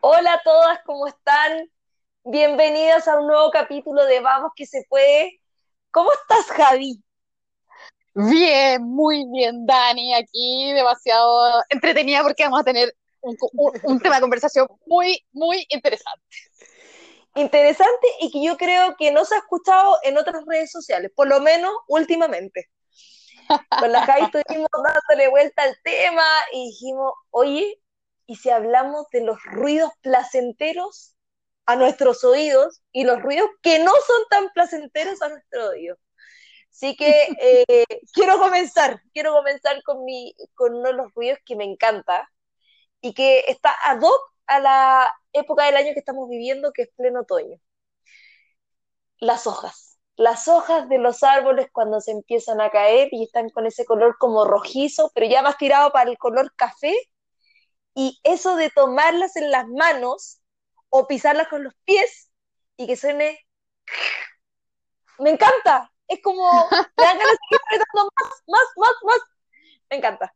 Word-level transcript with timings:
Hola 0.00 0.34
a 0.34 0.42
todas, 0.42 0.78
¿cómo 0.84 1.06
están? 1.06 1.70
Bienvenidas 2.24 3.08
a 3.08 3.18
un 3.18 3.26
nuevo 3.26 3.50
capítulo 3.50 4.04
de 4.04 4.20
Vamos 4.20 4.52
que 4.54 4.66
se 4.66 4.84
puede. 4.88 5.40
¿Cómo 5.90 6.10
estás, 6.12 6.46
Javi? 6.56 7.02
Bien, 8.14 8.82
muy 8.82 9.26
bien, 9.30 9.66
Dani, 9.66 10.14
aquí 10.14 10.72
demasiado 10.72 11.62
entretenida 11.68 12.22
porque 12.22 12.44
vamos 12.44 12.60
a 12.60 12.64
tener 12.64 12.94
un, 13.20 13.36
un- 13.56 13.72
un 13.82 14.00
tema 14.00 14.16
de 14.16 14.20
conversación 14.22 14.66
muy, 14.86 15.24
muy 15.32 15.66
interesante. 15.68 16.22
Interesante 17.34 18.06
y 18.20 18.30
que 18.30 18.42
yo 18.42 18.56
creo 18.56 18.96
que 18.96 19.10
no 19.10 19.24
se 19.26 19.34
ha 19.34 19.38
escuchado 19.38 19.98
en 20.04 20.16
otras 20.16 20.42
redes 20.46 20.70
sociales, 20.70 21.10
por 21.14 21.28
lo 21.28 21.40
menos 21.40 21.70
últimamente. 21.88 22.70
Con 23.78 23.92
la 23.92 24.02
Javi 24.02 24.22
estuvimos 24.34 24.70
dándole 24.72 25.28
vuelta 25.28 25.62
al 25.64 25.76
tema 25.84 26.24
y 26.52 26.68
dijimos, 26.68 27.12
oye, 27.30 27.78
¿y 28.26 28.36
si 28.36 28.50
hablamos 28.50 29.06
de 29.12 29.22
los 29.22 29.42
ruidos 29.44 29.90
placenteros 30.02 31.14
a 31.66 31.76
nuestros 31.76 32.24
oídos 32.24 32.82
y 32.92 33.04
los 33.04 33.20
ruidos 33.22 33.48
que 33.62 33.78
no 33.80 33.92
son 34.06 34.22
tan 34.30 34.50
placenteros 34.52 35.22
a 35.22 35.28
nuestro 35.28 35.70
oído? 35.70 35.96
Así 36.70 36.96
que 36.96 37.28
eh, 37.40 37.84
quiero 38.12 38.38
comenzar, 38.38 39.00
quiero 39.14 39.32
comenzar 39.32 39.82
con, 39.82 40.04
mi, 40.04 40.34
con 40.54 40.74
uno 40.74 40.88
de 40.88 40.94
los 40.94 41.14
ruidos 41.14 41.38
que 41.44 41.56
me 41.56 41.64
encanta 41.64 42.30
y 43.00 43.14
que 43.14 43.44
está 43.48 43.74
ad 43.84 44.00
hoc 44.02 44.20
a 44.46 44.60
la 44.60 45.10
época 45.32 45.64
del 45.66 45.76
año 45.76 45.92
que 45.94 46.00
estamos 46.00 46.28
viviendo, 46.28 46.72
que 46.72 46.82
es 46.82 46.90
pleno 46.96 47.20
otoño. 47.20 47.58
Las 49.18 49.46
hojas. 49.46 49.98
Las 50.16 50.48
hojas 50.48 50.88
de 50.88 50.98
los 50.98 51.22
árboles 51.22 51.68
cuando 51.72 52.00
se 52.00 52.10
empiezan 52.12 52.60
a 52.60 52.70
caer 52.70 53.08
y 53.12 53.24
están 53.24 53.50
con 53.50 53.66
ese 53.66 53.84
color 53.84 54.16
como 54.18 54.44
rojizo, 54.44 55.10
pero 55.14 55.26
ya 55.26 55.42
más 55.42 55.58
tirado 55.58 55.90
para 55.92 56.10
el 56.10 56.18
color 56.18 56.52
café. 56.56 56.94
Y 57.96 58.20
eso 58.24 58.56
de 58.56 58.68
tomarlas 58.70 59.36
en 59.36 59.50
las 59.50 59.66
manos 59.68 60.40
o 60.90 61.06
pisarlas 61.08 61.48
con 61.48 61.64
los 61.64 61.74
pies 61.84 62.30
y 62.76 62.86
que 62.86 62.94
suene... 62.94 63.40
Me 65.18 65.30
encanta. 65.30 65.90
Es 66.06 66.20
como... 66.22 66.68
Me 66.70 67.04
dan 67.04 67.18
ganas 67.18 67.32
de 67.32 67.38
seguir 67.38 67.60
apretando 67.64 68.10
más, 68.20 68.42
más, 68.46 68.64
más, 68.76 68.92
más. 69.02 69.18
Me 69.90 69.96
encanta. 69.96 70.34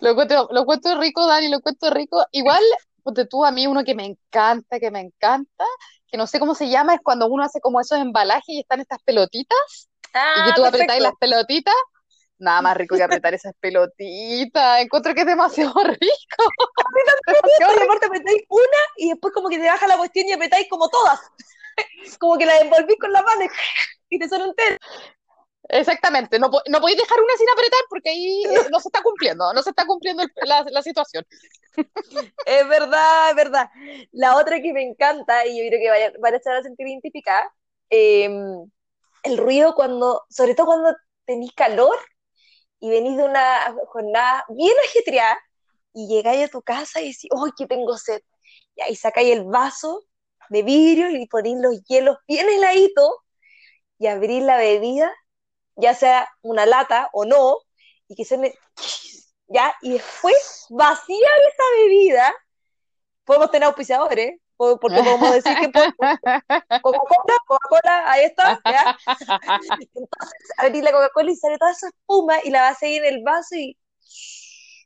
Lo 0.00 0.10
encuentro, 0.10 0.48
lo 0.52 0.60
encuentro 0.60 1.00
rico, 1.00 1.26
Dani, 1.26 1.48
lo 1.48 1.56
encuentro 1.56 1.90
rico. 1.90 2.24
Igual, 2.30 2.62
ponte 3.02 3.26
tú 3.26 3.44
a 3.44 3.50
mí 3.50 3.66
uno 3.66 3.82
que 3.82 3.96
me 3.96 4.04
encanta, 4.04 4.78
que 4.78 4.92
me 4.92 5.00
encanta, 5.00 5.64
que 6.06 6.16
no 6.16 6.28
sé 6.28 6.38
cómo 6.38 6.54
se 6.54 6.68
llama, 6.68 6.94
es 6.94 7.00
cuando 7.02 7.26
uno 7.26 7.42
hace 7.42 7.60
como 7.60 7.80
esos 7.80 7.98
embalajes 7.98 8.48
y 8.48 8.60
están 8.60 8.80
estas 8.80 9.02
pelotitas 9.02 9.88
y 10.34 10.44
que 10.44 10.50
Ah, 10.50 10.52
tú 10.54 10.64
apretáis 10.64 11.02
las 11.02 11.14
pelotitas. 11.18 11.74
Nada 12.38 12.62
más 12.62 12.76
rico 12.76 12.96
que 12.96 13.02
apretar 13.02 13.34
esas 13.34 13.52
pelotitas. 13.58 14.80
Encuentro 14.80 15.14
que 15.14 15.20
es 15.20 15.26
demasiado 15.26 15.74
rico. 15.84 16.44
Aparte 17.82 18.06
apretáis 18.06 18.42
una 18.48 18.78
y 18.96 19.08
después 19.10 19.34
como 19.34 19.48
que 19.48 19.58
te 19.58 19.66
baja 19.66 19.86
la 19.86 19.96
cuestión 19.96 20.26
y 20.28 20.32
apretáis 20.32 20.68
como 20.68 20.88
todas. 20.88 21.20
Como 22.18 22.36
que 22.36 22.44
la 22.44 22.58
envolvís 22.58 22.96
con 22.98 23.12
la 23.12 23.22
mano 23.22 23.42
y, 24.10 24.18
te 24.18 24.28
suena 24.28 24.46
un 24.46 24.54
té. 24.56 24.64
Exactamente, 25.68 26.36
no, 26.40 26.50
no 26.68 26.80
podéis 26.80 26.98
dejar 26.98 27.20
una 27.20 27.34
sin 27.36 27.48
apretar 27.50 27.80
porque 27.88 28.10
ahí 28.10 28.42
eh, 28.46 28.66
no 28.72 28.80
se 28.80 28.88
está 28.88 29.00
cumpliendo, 29.00 29.52
no 29.52 29.62
se 29.62 29.70
está 29.70 29.86
cumpliendo 29.86 30.24
el- 30.24 30.32
la, 30.44 30.64
la 30.70 30.82
situación. 30.82 31.24
Es 32.46 32.68
verdad, 32.68 33.30
es 33.30 33.36
verdad. 33.36 33.70
La 34.10 34.36
otra 34.36 34.60
que 34.60 34.72
me 34.72 34.82
encanta, 34.82 35.46
y 35.46 35.62
yo 35.62 35.68
creo 35.68 35.80
que 35.80 35.90
vaya- 35.90 36.12
van 36.20 36.34
a 36.34 36.36
estar 36.38 36.56
a 36.56 36.62
sentir 36.64 36.88
identificada, 36.88 37.52
eh, 37.90 38.28
el 39.22 39.38
ruido 39.38 39.74
cuando, 39.74 40.24
sobre 40.30 40.54
todo 40.56 40.66
cuando 40.66 40.96
tenéis 41.26 41.52
calor 41.52 41.96
y 42.80 42.90
venís 42.90 43.16
de 43.16 43.24
una 43.24 43.74
jornada 43.88 44.44
bien 44.48 44.74
ajetreada 44.88 45.38
y 45.92 46.08
llegáis 46.08 46.46
a 46.46 46.48
tu 46.48 46.62
casa 46.62 47.00
y 47.00 47.08
decís, 47.12 47.30
¡ay, 47.44 47.50
que 47.56 47.66
tengo 47.66 47.96
sed! 47.98 48.20
Y 48.76 48.82
ahí 48.82 48.96
sacáis 48.96 49.32
el 49.32 49.44
vaso 49.44 50.04
de 50.50 50.62
vidrio 50.62 51.10
y 51.10 51.26
ponéis 51.26 51.56
los 51.60 51.82
hielos 51.84 52.18
bien 52.26 52.48
heladitos 52.48 53.10
y 53.98 54.06
abrís 54.06 54.42
la 54.42 54.56
bebida, 54.56 55.12
ya 55.76 55.94
sea 55.94 56.28
una 56.42 56.66
lata 56.66 57.10
o 57.12 57.24
no, 57.24 57.58
y 58.08 58.14
que 58.16 58.24
se 58.24 58.38
me... 58.38 58.54
¿Ya? 59.50 59.74
Y 59.80 59.92
después 59.94 60.66
vaciar 60.68 61.38
esa 61.48 61.62
bebida 61.82 62.34
podemos 63.24 63.50
tener 63.50 63.66
auspiciadores, 63.66 64.38
po- 64.56 64.78
porque 64.78 65.02
podemos 65.02 65.32
decir 65.32 65.56
que 65.58 65.70
Coca-Cola, 66.82 67.36
Coca-Cola, 67.46 68.10
ahí 68.12 68.24
está, 68.24 68.60
¿ya? 68.64 68.94
Entonces 69.94 70.37
abrir 70.58 70.84
la 70.84 70.92
Coca-Cola 70.92 71.30
y 71.30 71.36
sale 71.36 71.58
toda 71.58 71.72
esa 71.72 71.88
espuma 71.88 72.34
y 72.44 72.50
la 72.50 72.62
vas 72.62 72.82
a 72.82 72.86
ir 72.86 73.04
en 73.04 73.14
el 73.14 73.22
vaso 73.22 73.54
y, 73.56 73.76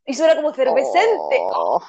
y 0.06 0.15
suena 0.15 0.37
como 0.37 0.50
efervescente. 0.50 1.38
Oh, 1.41 1.83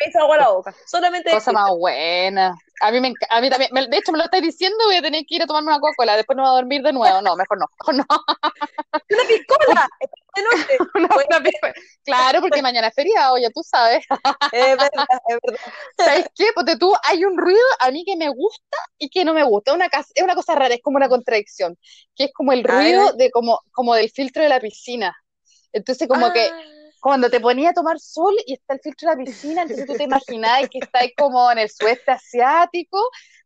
Me 0.00 0.08
hizo 0.08 0.18
agua 0.20 0.36
la 0.38 0.48
boca. 0.50 0.74
Solamente 0.86 1.30
cosa 1.30 1.52
más 1.52 1.70
buena. 1.76 2.54
A 2.82 2.90
mí, 2.90 3.00
me, 3.00 3.12
a 3.28 3.40
mí 3.42 3.50
también, 3.50 3.70
me- 3.74 3.86
de 3.86 3.98
hecho 3.98 4.12
me 4.12 4.18
lo 4.18 4.24
estáis 4.24 4.42
diciendo, 4.42 4.78
voy 4.86 4.96
a 4.96 5.02
tener 5.02 5.24
que 5.26 5.34
ir 5.34 5.42
a 5.42 5.46
tomarme 5.46 5.68
una 5.68 5.80
Coca-Cola, 5.80 6.16
después 6.16 6.34
no 6.36 6.42
voy 6.42 6.50
a 6.50 6.54
dormir 6.54 6.82
de 6.82 6.92
nuevo. 6.94 7.20
No, 7.20 7.36
mejor 7.36 7.58
no. 7.58 7.66
mejor 7.78 7.94
no. 7.96 8.06
¡Una 9.10 9.24
piscola! 9.28 9.88
¡Estamos 10.34 10.66
de! 10.68 10.78
Una- 10.94 11.08
una 11.28 11.42
piscola. 11.42 11.74
Claro, 12.04 12.40
porque 12.40 12.62
mañana 12.62 12.88
es 12.88 12.94
feriado, 12.94 13.36
ya 13.36 13.50
tú 13.50 13.62
sabes. 13.62 14.04
es 14.52 14.66
verdad, 14.78 15.06
es 15.28 15.38
verdad. 15.42 15.60
¿Sabes 15.98 16.26
qué? 16.34 16.46
Ponte 16.54 16.76
tú, 16.78 16.94
hay 17.02 17.24
un 17.24 17.36
ruido 17.36 17.60
a 17.80 17.90
mí 17.90 18.04
que 18.04 18.16
me 18.16 18.28
gusta 18.30 18.76
y 18.98 19.10
que 19.10 19.24
no 19.24 19.34
me 19.34 19.42
gusta. 19.44 19.72
Es 19.72 19.74
una, 19.76 19.86
es 19.86 20.22
una 20.24 20.34
cosa 20.34 20.54
rara, 20.54 20.74
es 20.74 20.80
como 20.82 20.96
una 20.96 21.08
contradicción, 21.08 21.76
que 22.16 22.24
es 22.24 22.32
como 22.32 22.52
el 22.52 22.64
ruido 22.64 23.06
ver. 23.06 23.14
de 23.16 23.30
como, 23.30 23.60
como 23.72 23.94
del 23.94 24.10
filtro 24.10 24.42
de 24.42 24.48
la 24.48 24.60
piscina. 24.60 25.14
Entonces 25.72 26.08
como 26.08 26.32
que 26.32 26.48
Ah, 26.52 26.62
cuando 27.00 27.30
te 27.30 27.40
ponía 27.40 27.70
a 27.70 27.74
tomar 27.74 27.98
sol 28.00 28.34
y 28.46 28.54
está 28.54 28.74
el 28.74 28.80
filtro 28.80 29.08
de 29.10 29.14
la 29.14 29.18
piscina, 29.18 29.62
entonces 29.62 29.86
tú 29.86 29.96
te 29.96 30.04
imaginabas 30.04 30.68
que 30.70 30.78
estáis 30.78 31.12
como 31.16 31.50
en 31.52 31.58
el 31.58 31.70
sudeste 31.70 32.10
asiático, 32.12 32.98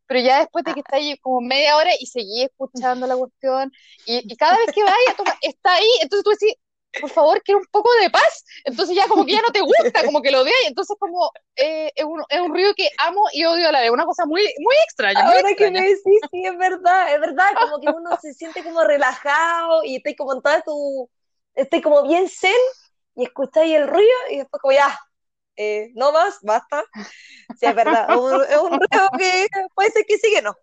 pero 0.07 0.19
ya 0.19 0.39
después 0.39 0.63
de 0.65 0.73
que 0.73 0.81
está 0.81 0.97
ahí 0.97 1.17
como 1.19 1.41
media 1.41 1.77
hora 1.77 1.91
y 1.99 2.05
seguí 2.07 2.43
escuchando 2.43 3.07
la 3.07 3.15
cuestión, 3.17 3.71
y, 4.05 4.31
y 4.31 4.37
cada 4.37 4.57
vez 4.57 4.69
que 4.71 4.83
vayas 4.83 5.15
está 5.41 5.73
ahí, 5.75 5.87
entonces 6.01 6.23
tú 6.23 6.29
decís, 6.31 6.55
por 6.99 7.09
favor, 7.09 7.41
quiero 7.43 7.59
un 7.59 7.65
poco 7.71 7.89
de 8.01 8.09
paz, 8.09 8.45
entonces 8.63 8.95
ya 8.95 9.07
como 9.07 9.25
que 9.25 9.33
ya 9.33 9.41
no 9.41 9.51
te 9.51 9.61
gusta, 9.61 10.03
como 10.05 10.21
que 10.21 10.31
lo 10.31 10.41
odias, 10.41 10.55
entonces 10.67 10.95
como 10.99 11.29
eh, 11.55 11.91
es, 11.95 12.05
un, 12.05 12.23
es 12.29 12.39
un 12.41 12.51
ruido 12.53 12.73
que 12.75 12.89
amo 12.97 13.25
y 13.33 13.43
odio 13.45 13.67
a 13.69 13.71
la 13.71 13.81
vez, 13.81 13.91
una 13.91 14.05
cosa 14.05 14.25
muy, 14.25 14.41
muy 14.59 14.75
extraña, 14.85 15.23
muy 15.23 15.37
Ahora 15.37 15.55
que 15.55 15.67
extraña. 15.67 15.71
me 15.71 15.87
decís, 15.87 16.27
sí, 16.31 16.45
es 16.45 16.57
verdad, 16.57 17.13
es 17.15 17.21
verdad, 17.21 17.51
como 17.57 17.79
que 17.79 17.89
uno 17.89 18.17
se 18.21 18.33
siente 18.33 18.63
como 18.63 18.83
relajado 18.83 19.83
y 19.83 19.95
estáis 19.97 20.17
como 20.17 20.33
en 20.33 20.41
toda 20.41 20.61
tu, 20.61 21.09
estáis 21.55 21.83
como 21.83 22.03
bien 22.07 22.27
zen 22.29 22.51
y 23.15 23.25
escucháis 23.25 23.75
el 23.75 23.87
ruido 23.87 24.11
y 24.31 24.37
después 24.39 24.61
como 24.61 24.73
ya, 24.73 24.97
eh, 25.57 25.91
no 25.95 26.11
más, 26.11 26.39
basta. 26.43 26.83
Sí, 27.53 27.67
es 27.67 27.75
verdad, 27.75 28.11
es 28.11 28.17
un, 28.17 28.43
es 28.43 28.57
un 28.57 28.71
ruido 28.73 29.09
que 29.17 29.47
puede 29.75 29.91
ser 29.91 30.05
que 30.07 30.17
sí 30.17 30.31
que 30.33 30.41
no. 30.41 30.55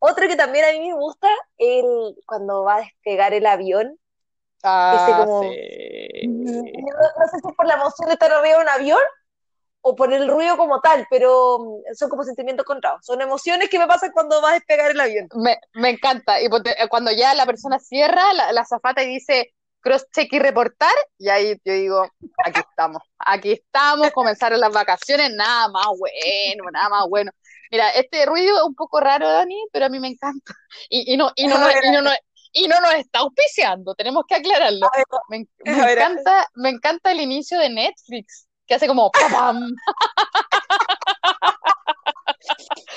Otro 0.00 0.28
que 0.28 0.36
también 0.36 0.64
a 0.66 0.72
mí 0.72 0.88
me 0.88 0.94
gusta, 0.94 1.28
el 1.58 2.16
cuando 2.26 2.64
va 2.64 2.76
a 2.76 2.80
despegar 2.80 3.34
el 3.34 3.46
avión, 3.46 3.98
ese 4.90 5.14
Ah, 5.14 5.16
como, 5.16 5.62
sí. 6.44 6.72
no, 6.72 6.90
no 7.20 7.28
sé 7.30 7.38
si 7.40 7.48
es 7.48 7.56
por 7.56 7.66
la 7.66 7.74
emoción 7.74 8.08
de 8.08 8.14
estar 8.14 8.32
arriba 8.32 8.56
de 8.58 8.62
un 8.62 8.68
avión 8.68 9.00
o 9.82 9.96
por 9.96 10.12
el 10.12 10.28
ruido 10.28 10.56
como 10.58 10.80
tal, 10.80 11.06
pero 11.10 11.58
mm, 11.60 11.94
son 11.94 12.10
como 12.10 12.24
sentimientos 12.24 12.64
encontrados, 12.64 13.00
son 13.06 13.20
emociones 13.22 13.70
que 13.70 13.78
me 13.80 13.86
pasan 13.88 14.12
cuando 14.12 14.42
va 14.42 14.50
a 14.52 14.54
despegar 14.54 14.90
el 14.92 15.00
avión. 15.00 15.32
Me, 15.34 15.58
me 15.74 15.90
encanta. 15.90 16.40
Y 16.40 16.46
eh, 16.46 16.88
cuando 16.90 17.10
ya 17.12 17.34
la 17.34 17.46
persona 17.46 17.78
cierra 17.78 18.32
la, 18.34 18.52
la 18.52 18.62
azafata 18.62 19.02
y 19.02 19.08
dice 19.08 19.54
cross 19.82 20.06
check 20.12 20.32
y 20.32 20.38
reportar, 20.38 20.94
y 21.18 21.28
ahí 21.28 21.60
yo 21.64 21.72
digo, 21.74 22.08
aquí 22.44 22.60
estamos, 22.60 23.02
aquí 23.18 23.52
estamos, 23.52 24.10
comenzaron 24.12 24.60
las 24.60 24.72
vacaciones, 24.72 25.30
nada 25.34 25.68
más 25.68 25.86
bueno, 25.98 26.64
nada 26.72 26.88
más 26.88 27.06
bueno. 27.08 27.30
Mira, 27.70 27.90
este 27.90 28.24
ruido 28.26 28.56
es 28.58 28.62
un 28.64 28.74
poco 28.74 29.00
raro, 29.00 29.28
Dani, 29.28 29.66
pero 29.72 29.86
a 29.86 29.88
mí 29.88 29.98
me 29.98 30.08
encanta. 30.08 30.54
Y, 30.88 31.12
y 31.12 31.16
no, 31.16 31.32
y 31.36 31.46
no, 31.46 31.58
no, 31.58 31.68
y 31.70 31.90
no, 31.90 32.02
no- 32.02 32.10
y 32.54 32.68
no 32.68 32.80
nos 32.82 32.94
está 32.94 33.20
auspiciando, 33.20 33.94
tenemos 33.94 34.24
que 34.28 34.34
aclararlo. 34.34 34.86
Ver, 34.94 35.04
Me, 35.30 35.46
encanta, 35.92 36.46
me 36.54 36.68
encanta 36.68 37.10
el 37.12 37.20
inicio 37.20 37.58
de 37.58 37.70
Netflix, 37.70 38.46
que 38.66 38.74
hace 38.74 38.86
como 38.86 39.10
¡pam! 39.10 39.70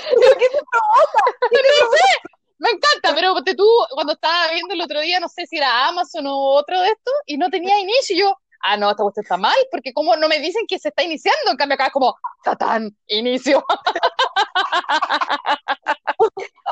¿pero 0.09 0.37
qué 0.37 0.47
te 0.49 0.59
provoca? 0.71 1.23
¿Qué 1.49 1.57
No 1.81 1.91
sé, 1.91 2.34
me 2.65 2.71
encanta, 2.71 3.15
pero 3.15 3.35
tú, 3.55 3.67
cuando 3.91 4.13
estaba 4.13 4.51
viendo 4.53 4.73
el 4.73 4.81
otro 4.81 4.99
día, 5.01 5.19
no 5.19 5.29
sé 5.29 5.45
si 5.47 5.57
era 5.57 5.87
Amazon 5.87 6.25
o 6.27 6.35
otro 6.37 6.79
de 6.81 6.89
estos, 6.89 7.13
y 7.25 7.37
no 7.37 7.49
tenía 7.49 7.79
inicio, 7.79 8.15
y 8.15 8.19
yo, 8.19 8.37
ah, 8.63 8.77
no, 8.77 8.89
esta 8.91 9.03
cuestión 9.03 9.23
está 9.23 9.37
mal, 9.37 9.55
porque 9.71 9.93
como 9.93 10.15
no 10.15 10.27
me 10.27 10.39
dicen 10.39 10.65
que 10.67 10.79
se 10.79 10.89
está 10.89 11.03
iniciando, 11.03 11.51
en 11.51 11.57
cambio 11.57 11.75
acá 11.75 11.87
es 11.87 11.93
como, 11.93 12.15
tatán, 12.43 12.95
inicio. 13.07 13.63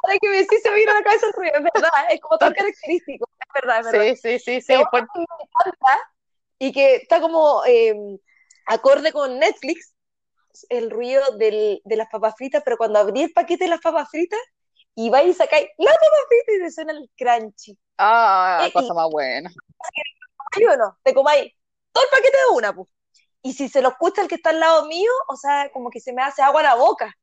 Ahora 0.04 0.18
que 0.22 0.30
me 0.30 0.38
decís, 0.38 0.62
se 0.62 0.74
vino 0.74 0.92
a 0.92 0.96
la 0.96 1.04
cabeza 1.04 1.28
el 1.28 1.34
ruido, 1.34 1.54
es 1.58 1.64
verdad, 1.64 1.90
es 2.10 2.22
como 2.22 2.38
tan 2.38 2.54
característico, 2.54 3.30
es 3.40 3.54
verdad, 3.62 3.80
es 3.80 3.86
verdad. 3.92 4.16
Sí, 4.16 4.40
sí, 4.40 4.40
sí, 4.40 4.62
sí, 4.62 4.74
por- 4.92 5.08
y 6.60 6.72
que 6.72 6.96
está 6.98 7.20
como 7.20 7.64
eh, 7.66 7.94
acorde 8.68 9.12
con 9.12 9.38
Netflix, 9.40 9.94
el 10.70 10.90
ruido 10.92 11.36
del, 11.38 11.82
de 11.84 11.96
las 11.96 12.10
papas 12.10 12.36
fritas, 12.38 12.62
pero 12.64 12.78
cuando 12.78 13.00
abrí 13.00 13.24
el 13.24 13.34
paquete 13.34 13.66
de 13.66 13.70
las 13.72 13.82
papas 13.82 14.10
fritas 14.10 14.40
y 14.96 15.10
vais 15.10 15.30
y 15.30 15.34
sacáis 15.34 15.68
las 15.78 15.96
papas 15.96 16.20
fritas 16.30 16.56
y 16.56 16.60
te 16.64 16.72
suena 16.72 16.94
el 16.94 17.10
crunchy. 17.18 17.78
ah, 17.98 18.68
Eh, 18.68 18.72
cosa 18.74 18.94
más 18.94 19.10
buena. 19.10 19.50
¿Comáis 20.38 20.74
o 20.74 20.78
no? 20.78 20.98
Te 21.04 21.14
comáis 21.14 21.54
todo 21.92 22.04
el 22.04 22.10
paquete 22.10 22.38
de 22.38 22.56
una, 22.58 22.74
pues. 22.76 22.90
y 23.44 23.54
si 23.54 23.70
se 23.70 23.82
lo 23.82 23.90
escucha 23.90 24.22
el 24.24 24.28
que 24.28 24.36
está 24.36 24.52
al 24.52 24.60
lado 24.60 24.86
mío, 24.88 25.12
o 25.30 25.36
sea, 25.38 25.72
como 25.74 25.90
que 25.90 26.00
se 26.00 26.14
me 26.14 26.24
hace 26.24 26.42
agua 26.42 26.62
a 26.62 26.64
la 26.64 26.76
boca. 26.76 27.14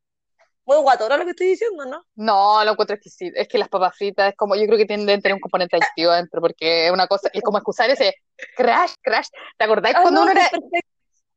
Muy 0.66 0.78
guatora 0.78 1.16
lo 1.18 1.24
que 1.24 1.30
estoy 1.32 1.48
diciendo, 1.48 1.86
¿no? 1.86 2.04
No, 2.16 2.62
lo 2.64 2.72
encuentro 2.72 2.96
exquisito. 2.96 3.38
Es 3.40 3.48
que 3.48 3.56
las 3.58 3.68
papas 3.68 3.96
fritas 3.96 4.30
es 4.30 4.36
como, 4.36 4.54
yo 4.56 4.66
creo 4.66 4.76
que 4.78 4.84
tienen 4.86 5.06
tener 5.22 5.34
un 5.34 5.40
componente 5.40 5.76
adictivo 5.76 6.12
dentro, 6.12 6.40
porque 6.40 6.86
es 6.86 6.92
una 6.92 7.06
cosa, 7.06 7.30
es 7.32 7.42
como 7.42 7.58
excusar 7.58 7.88
ese 7.90 8.14
crash, 8.56 8.92
crash. 9.02 9.28
¿Te 9.56 9.64
acordáis 9.64 9.96
Ah, 9.96 10.00
cuando 10.00 10.20
no, 10.20 10.22
uno 10.22 10.32
era, 10.32 10.50
perfecto. 10.50 10.89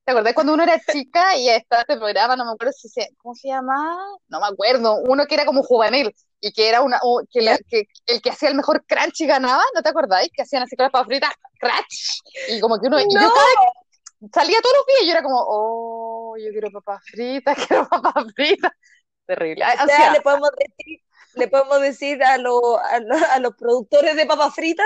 ¿Te 0.06 0.12
acordás 0.12 0.34
cuando 0.34 0.54
uno 0.54 0.64
era 0.64 0.80
chica 0.92 1.36
y 1.38 1.48
estaba 1.50 1.82
este 1.84 1.96
programa, 1.96 2.36
no 2.36 2.44
me 2.46 2.52
acuerdo 2.52 2.74
si 2.74 2.90
se, 2.90 3.10
¿cómo 3.18 3.36
se 3.36 3.48
llama? 3.48 3.98
No 4.28 4.42
me 4.42 4.48
acuerdo, 4.48 4.98
uno 4.98 5.26
que 5.26 5.36
era 5.36 5.46
como 5.46 5.64
juvenil 5.64 6.14
y 6.42 6.52
que 6.52 6.68
era 6.68 6.82
una, 6.82 7.00
o- 7.04 7.22
que, 7.32 7.42
la- 7.42 7.58
que 7.70 7.86
el 8.08 8.22
que 8.22 8.30
hacía 8.30 8.50
el 8.50 8.56
mejor 8.56 8.86
crunch 8.86 9.22
y 9.22 9.28
ganaba, 9.28 9.64
¿no 9.74 9.82
te 9.82 9.90
acordáis? 9.90 10.30
Que 10.34 10.42
hacían 10.42 10.64
así 10.64 10.76
con 10.76 10.84
las 10.84 10.92
papas 10.92 11.08
fritas, 11.08 11.32
crunch, 11.58 12.20
y 12.50 12.60
como 12.60 12.80
que 12.82 12.88
uno, 12.88 13.00
y 13.00 13.04
yo 13.04 13.32
cada, 13.32 13.46
salía 14.34 14.60
todos 14.62 14.76
los 14.78 14.86
días 14.88 15.00
y 15.04 15.06
yo 15.06 15.12
era 15.14 15.24
como, 15.24 15.38
oh, 15.48 16.36
yo 16.38 16.52
quiero 16.52 16.70
papas 16.72 17.02
fritas, 17.06 17.56
quiero 17.68 17.88
papas 17.88 18.26
fritas, 18.36 18.72
terrible, 19.26 19.64
Ay, 19.64 19.78
o 19.84 19.88
sea, 19.88 20.12
le 20.12 20.20
podemos 20.22 20.50
decir, 20.58 21.00
le 21.36 21.48
podemos 21.48 21.82
decir 21.82 22.24
a, 22.24 22.38
lo- 22.38 22.78
a, 22.78 23.00
lo- 23.00 23.16
a 23.32 23.40
los 23.40 23.56
productores 23.56 24.18
de 24.18 24.26
papas 24.26 24.54
fritas 24.54 24.86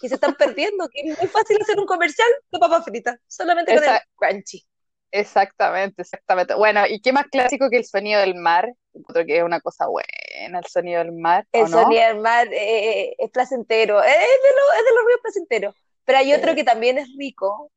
que 0.00 0.08
se 0.08 0.14
están 0.16 0.34
perdiendo, 0.36 0.88
que 0.88 1.00
es 1.00 1.06
muy 1.18 1.28
fácil 1.30 1.58
hacer 1.60 1.78
un 1.80 1.86
comercial 1.86 2.28
de 2.52 2.58
papas 2.58 2.84
fritas, 2.84 3.18
solamente 3.28 3.72
con 3.72 3.84
el 3.84 3.98
crunchy. 4.16 4.64
Exactamente, 5.10 6.02
exactamente. 6.02 6.54
Bueno, 6.54 6.82
¿y 6.88 7.00
qué 7.00 7.12
más 7.12 7.26
clásico 7.28 7.70
que 7.70 7.76
el 7.78 7.84
sonido 7.84 8.20
del 8.20 8.34
mar? 8.34 8.72
Creo 9.06 9.24
que 9.24 9.38
es 9.38 9.44
una 9.44 9.60
cosa 9.60 9.86
buena, 9.86 10.58
el 10.58 10.66
sonido 10.66 10.98
del 11.04 11.12
mar, 11.12 11.46
¿o 11.52 11.68
El 11.68 11.68
no? 11.68 11.84
sonido 11.84 12.02
del 12.06 12.18
mar 12.20 12.48
eh, 12.52 13.14
es 13.18 13.30
placentero, 13.30 14.02
es 14.02 14.12
de, 14.12 14.18
lo- 14.18 14.72
es 14.78 14.84
de 14.84 14.94
los 14.96 15.06
ríos 15.06 15.20
placenteros. 15.22 15.74
Pero 16.04 16.18
hay 16.18 16.32
otro 16.34 16.54
que 16.54 16.64
también 16.64 16.98
es 16.98 17.08
rico, 17.16 17.70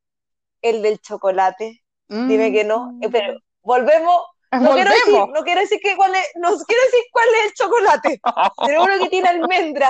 el 0.61 0.81
del 0.83 0.99
chocolate. 1.01 1.83
Dime 2.25 2.51
que 2.53 2.63
no, 2.65 2.95
eh, 3.01 3.09
pero 3.11 3.39
volvemos. 3.63 4.21
No 4.51 4.73
quiero 4.73 4.91
decir, 4.91 5.13
no 5.33 5.43
quiero 5.43 5.61
decir 5.61 5.79
que 5.81 5.95
cuál 5.95 6.15
es, 6.15 6.27
no 6.35 6.49
quiero 6.57 6.83
decir 6.83 7.03
cuál 7.11 7.27
es 7.35 7.45
el 7.47 7.53
chocolate, 7.53 8.21
pero 8.65 8.83
uno 8.83 8.99
que 8.99 9.09
tiene 9.09 9.29
almendra 9.29 9.89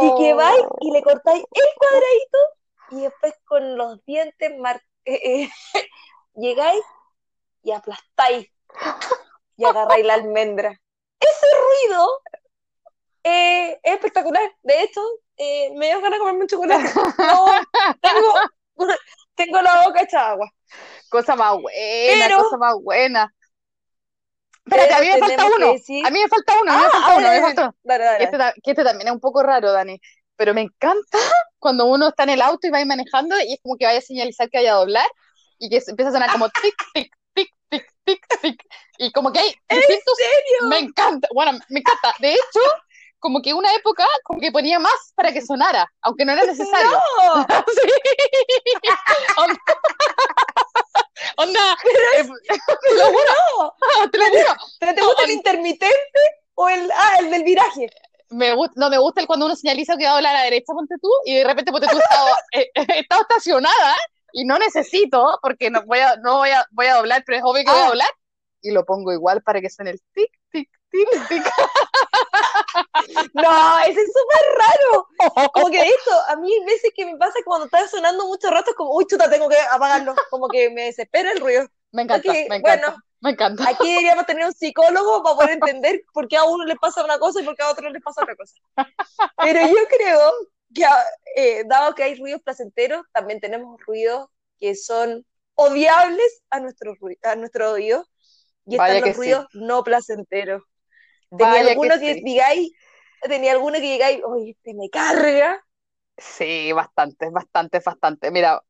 y 0.00 0.14
que 0.18 0.34
vais 0.34 0.60
Oh. 0.62 0.76
y 0.80 0.90
le 0.90 1.02
cortáis 1.02 1.44
el 1.52 1.64
cuadradito 1.76 2.38
y 2.90 3.00
después 3.02 3.34
con 3.44 3.76
los 3.76 4.04
dientes 4.04 4.58
mar- 4.58 4.82
eh, 5.04 5.20
eh, 5.24 5.50
llegáis 6.34 6.82
y 7.62 7.70
aplastáis 7.72 8.48
y 9.56 9.64
agarráis 9.64 10.04
la 10.04 10.14
almendra. 10.14 10.80
Ese 11.20 11.46
ruido 11.86 12.08
eh, 13.22 13.78
es 13.82 13.94
espectacular. 13.94 14.42
De 14.62 14.82
hecho, 14.82 15.00
me 15.38 15.86
dio 15.86 15.96
ganas 16.00 16.12
de 16.12 16.18
comerme 16.18 16.40
un 16.42 16.48
chocolate. 16.48 16.92
No, 17.18 17.46
tengo, 18.00 18.32
tengo 19.34 19.62
la 19.62 19.84
boca 19.86 20.02
hecha 20.02 20.30
agua. 20.30 20.50
Cosa 21.08 21.36
más 21.36 21.52
buena, 21.60 22.26
Pero- 22.26 22.38
cosa 22.42 22.56
más 22.58 22.74
buena. 22.82 23.33
Espérate, 24.66 24.94
a 24.94 25.00
mí 25.00 25.08
me 25.08 25.18
falta 25.18 25.44
uno. 25.46 25.72
decir- 25.72 26.06
A 26.06 26.10
mí 26.10 26.20
me 26.22 26.28
falta 26.28 26.52
uno, 26.62 26.72
a 26.72 26.76
mí 26.76 26.80
me 26.82 26.86
Ah, 26.86 26.90
falta 26.90 27.06
ahora, 27.12 27.16
uno, 27.16 27.28
mí 27.28 27.34
me 27.34 27.54
dale, 27.54 27.72
dale, 27.84 28.04
dale. 28.04 28.24
Este, 28.24 28.60
que 28.62 28.70
este 28.70 28.84
también 28.84 29.08
es 29.08 29.14
un 29.14 29.20
poco 29.20 29.42
raro, 29.42 29.72
Dani. 29.72 30.00
Pero 30.36 30.54
me 30.54 30.62
encanta 30.62 31.18
cuando 31.58 31.86
uno 31.86 32.08
está 32.08 32.22
en 32.24 32.30
el 32.30 32.42
auto 32.42 32.66
y 32.66 32.70
va 32.70 32.84
manejando 32.84 33.38
y 33.40 33.52
es 33.54 33.60
como 33.62 33.76
que 33.76 33.84
vaya 33.86 33.98
a 33.98 34.02
señalizar 34.02 34.48
que 34.50 34.58
vaya 34.58 34.72
a 34.72 34.76
doblar 34.76 35.06
y 35.58 35.68
que 35.70 35.82
empieza 35.86 36.08
a 36.10 36.12
sonar 36.12 36.32
como 36.32 36.48
tic, 36.48 36.74
tic, 36.94 37.12
tic, 37.34 37.48
tic, 37.70 37.86
tic, 38.04 38.26
tic. 38.40 38.62
Y 38.98 39.12
como 39.12 39.32
que 39.32 39.40
hay 39.40 39.54
distintos. 39.68 40.14
serio? 40.16 40.68
Me 40.68 40.78
encanta, 40.78 41.28
bueno, 41.34 41.52
me 41.68 41.80
encanta. 41.80 42.14
De 42.20 42.32
hecho, 42.32 42.60
como 43.18 43.40
que 43.42 43.54
una 43.54 43.72
época 43.74 44.04
como 44.24 44.40
que 44.40 44.50
ponía 44.52 44.78
más 44.78 45.12
para 45.14 45.32
que 45.32 45.40
sonara, 45.40 45.90
aunque 46.02 46.24
no 46.24 46.32
era 46.32 46.44
necesario. 46.44 46.90
No. 46.90 47.46
Onda, 49.36 49.58
onda, 51.38 51.76
eh, 52.18 52.24
te 52.24 52.94
lo 52.94 53.04
juro, 53.06 53.24
no. 53.58 53.74
Juro. 54.42 54.54
¿Pero 54.80 54.94
te 54.94 55.02
gusta 55.02 55.24
el 55.24 55.30
intermitente 55.30 56.20
o 56.54 56.68
el, 56.68 56.90
ah, 56.92 57.16
el 57.20 57.30
del 57.30 57.42
viraje? 57.44 57.90
Me 58.30 58.54
gusta, 58.54 58.74
no 58.76 58.90
me 58.90 58.98
gusta 58.98 59.20
el 59.20 59.26
cuando 59.26 59.46
uno 59.46 59.54
señaliza 59.56 59.96
que 59.96 60.04
va 60.04 60.12
a 60.12 60.14
doblar 60.14 60.34
a 60.34 60.38
la 60.38 60.44
derecha, 60.44 60.72
ponte 60.72 60.94
tú, 61.00 61.08
y 61.24 61.36
de 61.36 61.44
repente 61.44 61.70
ponte 61.70 61.86
tú, 61.88 61.96
he 61.96 62.00
estado, 62.00 62.28
eh, 62.52 62.70
he 62.74 62.98
estado 63.00 63.22
estacionada 63.22 63.94
y 64.32 64.44
no 64.44 64.58
necesito, 64.58 65.38
porque 65.42 65.70
no 65.70 65.82
voy 65.86 66.00
a, 66.00 66.16
no 66.16 66.38
voy 66.38 66.50
a, 66.50 66.66
voy 66.70 66.86
a 66.86 66.94
doblar, 66.96 67.22
pero 67.24 67.38
es 67.38 67.44
obvio 67.44 67.64
que 67.64 67.70
voy 67.70 67.80
a 67.80 67.84
Ah. 67.84 67.88
doblar, 67.88 68.10
y 68.62 68.70
lo 68.72 68.84
pongo 68.84 69.12
igual 69.12 69.42
para 69.42 69.60
que 69.60 69.70
suene 69.70 69.90
el 69.92 70.00
tic, 70.12 70.30
tic, 70.50 70.68
tic, 70.90 71.28
tic. 71.28 71.44
No, 73.34 73.78
ese 73.80 74.00
es 74.00 74.12
súper 74.12 74.58
raro. 74.58 75.50
Como 75.52 75.70
que 75.70 75.80
esto, 75.88 76.10
a 76.28 76.36
mí 76.36 76.52
veces 76.66 76.90
que 76.94 77.04
me 77.06 77.16
pasa 77.16 77.34
cuando 77.44 77.66
está 77.66 77.86
sonando 77.88 78.26
mucho 78.26 78.50
rato, 78.50 78.70
es 78.70 78.76
como, 78.76 78.94
uy, 78.94 79.06
chuta, 79.06 79.28
tengo 79.30 79.48
que 79.48 79.56
apagarlo. 79.70 80.14
Como 80.30 80.48
que 80.48 80.70
me 80.70 80.84
desespera 80.84 81.32
el 81.32 81.40
ruido. 81.40 81.66
Me 81.92 82.02
encanta, 82.02 82.28
Ok, 82.28 82.36
me 82.48 82.56
encanta, 82.56 82.86
bueno. 82.90 83.02
Me 83.24 83.30
encanta. 83.30 83.66
Aquí 83.66 83.88
deberíamos 83.88 84.26
tener 84.26 84.44
un 84.44 84.52
psicólogo 84.52 85.22
para 85.22 85.34
poder 85.34 85.50
entender 85.52 86.02
por 86.12 86.28
qué 86.28 86.36
a 86.36 86.44
uno 86.44 86.64
le 86.66 86.76
pasa 86.76 87.02
una 87.02 87.18
cosa 87.18 87.40
y 87.40 87.44
por 87.44 87.56
qué 87.56 87.62
a 87.62 87.70
otro 87.70 87.88
le 87.88 88.00
pasa 88.02 88.20
otra 88.20 88.36
cosa. 88.36 88.54
Pero 89.38 89.60
yo 89.62 89.88
creo 89.88 90.30
que, 90.74 90.84
eh, 91.34 91.64
dado 91.66 91.94
que 91.94 92.02
hay 92.02 92.16
ruidos 92.16 92.42
placenteros, 92.42 93.02
también 93.12 93.40
tenemos 93.40 93.80
ruidos 93.86 94.28
que 94.60 94.74
son 94.74 95.24
odiables 95.54 96.42
a 96.50 96.60
nuestro, 96.60 96.94
a 97.22 97.34
nuestro 97.36 97.72
oído. 97.72 98.06
Y 98.66 98.76
Vaya 98.76 98.96
están 98.96 99.08
los 99.08 99.16
sí. 99.16 99.22
ruidos 99.22 99.46
no 99.54 99.82
placenteros. 99.84 100.62
¿Tenía 101.30 101.46
Vaya 101.46 101.64
que 101.64 101.70
alguno 101.70 101.94
que, 101.98 102.14
sí. 102.14 102.22
digáis, 102.24 102.72
tenía 103.22 103.52
alguno 103.52 103.74
que 103.76 103.80
digáis, 103.80 104.20
oye, 104.22 104.50
este 104.50 104.74
me 104.74 104.90
carga? 104.90 105.64
Sí, 106.18 106.72
bastante, 106.72 107.30
bastante, 107.30 107.80
bastante. 107.80 108.30
Mira, 108.30 108.62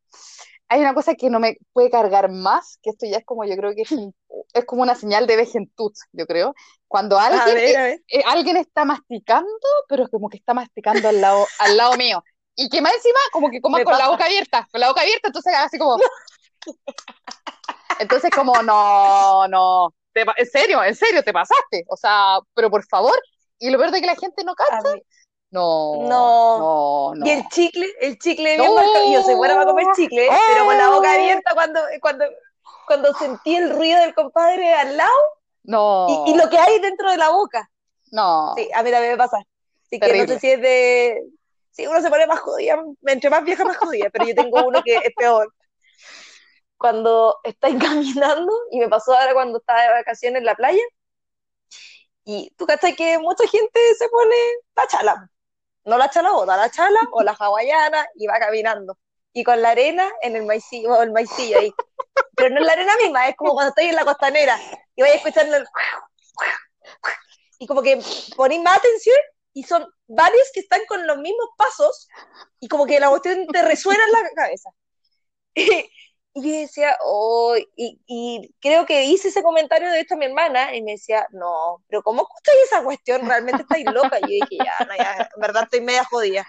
hay 0.68 0.80
una 0.80 0.94
cosa 0.94 1.14
que 1.14 1.30
no 1.30 1.40
me 1.40 1.56
puede 1.72 1.90
cargar 1.90 2.30
más, 2.30 2.78
que 2.82 2.90
esto 2.90 3.06
ya 3.06 3.18
es 3.18 3.24
como, 3.24 3.44
yo 3.44 3.56
creo 3.56 3.74
que 3.74 3.82
es, 3.82 3.90
es 4.54 4.64
como 4.64 4.82
una 4.82 4.94
señal 4.94 5.26
de 5.26 5.36
vejentud, 5.36 5.92
yo 6.12 6.26
creo. 6.26 6.54
Cuando 6.88 7.18
A 7.18 7.26
alguien, 7.26 7.56
ver, 7.56 7.76
a 7.76 7.82
ver. 7.84 8.02
eh, 8.08 8.22
alguien 8.26 8.56
está 8.56 8.84
masticando, 8.84 9.48
pero 9.88 10.04
es 10.04 10.10
como 10.10 10.28
que 10.28 10.36
está 10.38 10.54
masticando 10.54 11.08
al 11.08 11.20
lado, 11.20 11.46
al 11.58 11.76
lado 11.76 11.96
mío. 11.96 12.22
Y 12.56 12.68
que 12.68 12.80
más 12.80 12.94
encima, 12.94 13.18
como 13.32 13.50
que 13.50 13.60
coma 13.60 13.78
Me 13.78 13.84
con 13.84 13.98
la 13.98 14.08
boca 14.08 14.26
abierta, 14.26 14.68
con 14.70 14.80
la 14.80 14.88
boca 14.88 15.00
abierta, 15.00 15.28
entonces 15.28 15.54
así 15.56 15.78
como. 15.78 15.96
Entonces, 17.98 18.30
como, 18.30 18.62
no, 18.62 19.46
no. 19.48 19.94
te 20.12 20.22
en 20.36 20.46
serio, 20.46 20.82
en 20.82 20.94
serio, 20.94 21.22
te 21.22 21.32
pasaste. 21.32 21.84
O 21.88 21.96
sea, 21.96 22.38
pero 22.54 22.70
por 22.70 22.84
favor. 22.86 23.14
Y 23.58 23.70
lo 23.70 23.78
peor 23.78 23.92
de 23.92 24.00
que 24.00 24.06
la 24.06 24.16
gente 24.16 24.44
no 24.44 24.54
cacha. 24.54 24.80
No, 25.54 26.08
No. 26.08 26.58
no, 26.58 27.14
no. 27.14 27.26
Y 27.26 27.30
el 27.30 27.48
chicle, 27.48 27.86
el 28.00 28.18
chicle 28.18 28.56
bien 28.56 28.74
marcado. 28.74 29.12
Yo 29.12 29.22
soy 29.22 29.34
buena 29.36 29.54
para 29.54 29.66
comer 29.66 29.86
chicle, 29.94 30.28
pero 30.48 30.64
con 30.64 30.76
la 30.76 30.90
boca 30.90 31.12
abierta 31.12 31.54
cuando, 31.54 31.80
cuando, 32.00 32.24
cuando 32.88 33.14
sentí 33.14 33.54
el 33.54 33.70
ruido 33.70 34.00
del 34.00 34.14
compadre 34.14 34.72
al 34.74 34.96
lado 34.96 35.12
No. 35.62 36.06
y, 36.26 36.32
y 36.32 36.34
lo 36.36 36.50
que 36.50 36.58
hay 36.58 36.80
dentro 36.80 37.08
de 37.08 37.16
la 37.18 37.30
boca. 37.30 37.70
No. 38.10 38.54
Sí, 38.56 38.68
a 38.74 38.82
mí 38.82 38.90
también 38.90 39.12
me 39.12 39.18
pasa. 39.18 39.38
Así 39.86 40.00
que 40.00 40.12
no 40.18 40.26
sé 40.26 40.40
si 40.40 40.50
es 40.50 40.60
de. 40.60 41.22
Sí, 41.70 41.86
uno 41.86 42.00
se 42.00 42.10
pone 42.10 42.26
más 42.26 42.40
jodida, 42.40 42.82
entre 43.06 43.30
más 43.30 43.44
vieja, 43.44 43.64
más 43.64 43.76
jodida, 43.76 44.08
pero 44.10 44.26
yo 44.26 44.34
tengo 44.34 44.64
uno 44.66 44.82
que 44.84 44.96
es 44.96 45.14
peor. 45.16 45.52
Cuando 46.76 47.38
estáis 47.44 47.76
caminando, 47.80 48.52
y 48.70 48.80
me 48.80 48.88
pasó 48.88 49.14
ahora 49.14 49.34
cuando 49.34 49.58
estaba 49.58 49.82
de 49.82 49.88
vacaciones 49.90 50.40
en 50.40 50.46
la 50.46 50.54
playa, 50.56 50.82
y 52.24 52.50
tú 52.56 52.66
cachai 52.66 52.94
que 52.96 53.18
mucha 53.18 53.46
gente 53.46 53.80
se 53.98 54.08
pone 54.08 54.34
la 54.76 54.86
chala. 54.86 55.30
No 55.84 55.98
la 55.98 56.10
chala 56.10 56.32
bota, 56.32 56.56
la 56.56 56.70
chala 56.70 57.00
o 57.12 57.22
la 57.22 57.32
hawaiana, 57.32 58.06
y 58.14 58.26
va 58.26 58.38
caminando. 58.38 58.98
Y 59.32 59.44
con 59.44 59.60
la 59.60 59.70
arena 59.70 60.10
en 60.22 60.36
el 60.36 60.44
maicillo, 60.44 61.02
el 61.02 61.12
maicillo 61.12 61.58
ahí. 61.58 61.72
Pero 62.36 62.50
no 62.50 62.60
es 62.60 62.66
la 62.66 62.72
arena 62.72 62.96
misma, 62.96 63.28
es 63.28 63.36
como 63.36 63.52
cuando 63.54 63.70
estáis 63.70 63.90
en 63.90 63.96
la 63.96 64.04
costanera 64.04 64.58
y 64.94 65.02
vais 65.02 65.16
escuchando 65.16 65.56
el. 65.56 65.66
Y 67.58 67.66
como 67.66 67.82
que 67.82 68.00
ponéis 68.36 68.62
más 68.62 68.78
atención 68.78 69.16
y 69.52 69.62
son 69.62 69.86
varios 70.06 70.50
que 70.52 70.60
están 70.60 70.80
con 70.86 71.06
los 71.06 71.18
mismos 71.18 71.48
pasos 71.56 72.08
y 72.60 72.68
como 72.68 72.86
que 72.86 73.00
la 73.00 73.08
cuestión 73.08 73.46
te 73.46 73.62
resuena 73.62 74.04
en 74.04 74.12
la 74.12 74.30
cabeza. 74.34 74.70
yo 76.42 76.50
decía, 76.60 76.96
oh, 77.04 77.56
y, 77.76 78.00
y 78.06 78.54
creo 78.60 78.86
que 78.86 79.04
hice 79.04 79.28
ese 79.28 79.42
comentario 79.42 79.90
de 79.90 80.00
esto 80.00 80.14
a 80.14 80.18
mi 80.18 80.26
hermana 80.26 80.74
y 80.74 80.82
me 80.82 80.92
decía, 80.92 81.26
no, 81.32 81.82
pero 81.88 82.02
¿cómo 82.02 82.22
escucháis 82.22 82.64
esa 82.64 82.82
cuestión? 82.82 83.26
Realmente 83.26 83.62
estáis 83.62 83.86
loca. 83.88 84.18
Y 84.18 84.22
yo 84.40 84.46
dije, 84.46 84.62
ya, 84.64 84.84
no, 84.86 84.94
ya, 84.96 85.28
en 85.34 85.40
verdad 85.40 85.64
estoy 85.64 85.80
media 85.82 86.04
jodida. 86.04 86.46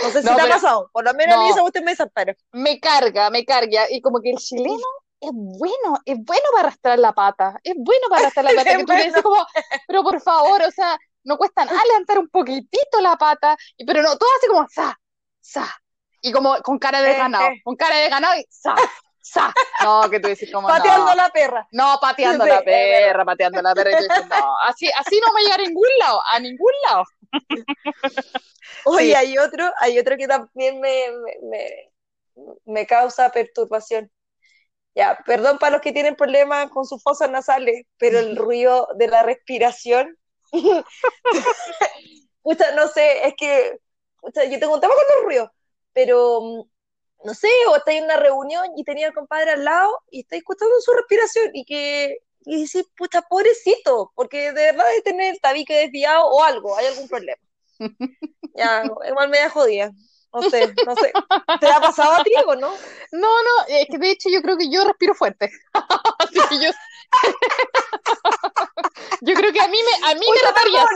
No 0.00 0.10
sé 0.10 0.22
si 0.24 0.26
No, 0.26 0.34
te 0.34 0.42
ha 0.42 0.48
pasado, 0.48 0.90
por 0.92 1.04
lo 1.04 1.14
menos 1.14 1.36
a 1.36 1.38
mí 1.40 1.48
no. 1.48 1.50
esa 1.50 1.60
cuestión 1.60 1.84
me 1.84 1.92
desamparo. 1.92 2.34
Me 2.52 2.80
carga, 2.80 3.30
me 3.30 3.44
carga. 3.44 3.86
Y 3.90 4.00
como 4.00 4.20
que 4.20 4.30
el 4.30 4.38
chileno 4.38 4.76
es 5.20 5.30
bueno, 5.32 5.98
es 6.04 6.16
bueno 6.24 6.44
para 6.52 6.68
arrastrar 6.68 6.98
la 6.98 7.12
pata. 7.12 7.58
Es 7.62 7.74
bueno 7.76 8.08
para 8.08 8.22
arrastrar 8.22 8.44
la 8.44 8.52
pata. 8.54 8.76
Que 8.76 8.84
tú 8.84 8.92
le 8.92 9.04
dices 9.06 9.22
como, 9.22 9.46
pero 9.86 10.02
por 10.02 10.20
favor, 10.20 10.62
o 10.62 10.70
sea, 10.70 10.98
no 11.24 11.38
cuesta 11.38 11.64
nada 11.64 11.80
levantar 11.86 12.18
un 12.18 12.28
poquitito 12.28 13.00
la 13.00 13.16
pata. 13.16 13.56
Y, 13.76 13.84
pero 13.86 14.02
no, 14.02 14.16
todo 14.18 14.28
así 14.38 14.46
como, 14.48 14.66
sa, 14.68 14.98
sa. 15.40 15.81
Y 16.22 16.32
como 16.32 16.56
con 16.62 16.78
cara 16.78 17.02
de 17.02 17.12
Eh, 17.12 17.18
ganado, 17.18 17.48
eh. 17.50 17.60
con 17.64 17.76
cara 17.76 17.96
de 17.96 18.08
ganado 18.08 18.34
y 18.36 18.46
sa, 18.48 18.74
sa. 19.20 19.52
No, 19.82 20.08
que 20.08 20.20
tú 20.20 20.28
dices 20.28 20.50
como, 20.52 20.68
Pateando 20.68 21.06
no. 21.10 21.14
la 21.16 21.28
perra. 21.30 21.66
No, 21.72 21.98
pateando 22.00 22.44
Sí, 22.44 22.50
la 22.50 22.62
perra, 22.62 23.24
pateando 23.24 23.60
la 23.60 23.74
perra. 23.74 23.90
Y 23.90 23.96
tú 23.96 24.02
dices, 24.04 24.26
no, 24.28 24.58
así, 24.64 24.88
así 24.96 25.20
no 25.20 25.32
me 25.34 25.42
llega 25.42 25.56
a 25.56 25.58
ningún 25.58 25.88
lado, 25.98 26.22
a 26.32 26.38
ningún 26.40 26.72
lado. 26.88 27.04
Oye, 28.84 29.06
Sí. 29.06 29.14
hay 29.14 29.38
otro, 29.38 29.70
hay 29.80 29.98
otro 29.98 30.16
que 30.16 30.26
también 30.28 30.80
me, 30.80 31.10
me, 31.10 31.36
me, 31.50 31.92
me 32.64 32.86
causa 32.86 33.30
perturbación. 33.30 34.10
Ya, 34.94 35.18
perdón 35.24 35.58
para 35.58 35.72
los 35.72 35.80
que 35.80 35.92
tienen 35.92 36.16
problemas 36.16 36.68
con 36.70 36.84
sus 36.84 37.02
fosas 37.02 37.30
nasales, 37.30 37.84
pero 37.98 38.18
el 38.18 38.36
ruido 38.36 38.88
de 38.96 39.08
la 39.08 39.22
respiración. 39.22 40.16
Pucha, 42.42 42.72
no 42.74 42.88
sé, 42.88 43.26
es 43.26 43.34
que 43.38 43.78
pucha, 44.20 44.44
yo 44.44 44.58
tengo 44.58 44.74
un 44.74 44.80
tema 44.80 44.94
con 44.94 45.04
los 45.16 45.24
ruidos, 45.24 45.50
pero 45.92 46.40
mm, 46.40 46.62
no 47.24 47.34
sé, 47.34 47.48
o 47.68 47.76
estáis 47.76 47.98
en 47.98 48.04
una 48.04 48.16
reunión 48.16 48.64
y 48.76 48.84
tenía 48.84 49.08
al 49.08 49.14
compadre 49.14 49.52
al 49.52 49.64
lado 49.64 50.00
y 50.10 50.20
estáis 50.20 50.40
escuchando 50.40 50.74
su 50.80 50.92
respiración 50.92 51.50
y 51.54 51.64
que 51.64 52.18
y 52.44 52.62
decís, 52.62 52.84
pucha, 52.96 53.22
pobrecito, 53.22 54.12
porque 54.14 54.52
de 54.52 54.72
verdad 54.72 54.84
de 54.94 55.02
tener 55.02 55.34
el 55.34 55.40
tabique 55.40 55.74
desviado 55.74 56.26
o 56.26 56.42
algo, 56.42 56.76
hay 56.76 56.86
algún 56.86 57.08
problema. 57.08 57.40
ya, 58.54 58.84
igual 59.08 59.28
me 59.28 59.38
da 59.38 59.50
jodida. 59.50 59.92
No 60.34 60.42
sé, 60.48 60.72
no 60.86 60.96
sé. 60.96 61.12
¿Te 61.60 61.66
ha 61.66 61.78
pasado 61.78 62.12
a 62.12 62.24
ti 62.24 62.32
o 62.46 62.54
no? 62.54 62.72
No, 63.12 63.42
no, 63.42 63.50
es 63.68 63.86
que 63.86 63.98
de 63.98 64.10
hecho 64.10 64.30
yo 64.30 64.40
creo 64.40 64.56
que 64.56 64.70
yo 64.70 64.82
respiro 64.84 65.14
fuerte. 65.14 65.52
Así 66.18 66.40
que 66.48 66.58
yo... 66.64 66.70
yo 69.20 69.34
creo 69.34 69.52
que 69.52 69.60
a 69.60 69.68
mí 69.68 69.78
me, 69.84 69.92
a 70.10 70.14
mí 70.14 70.24
me 70.32 70.40
retarías. 70.48 70.86